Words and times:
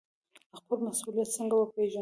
خپل 0.57 0.77
مسوولیت 0.87 1.29
څنګه 1.37 1.55
وپیژنو؟ 1.57 1.89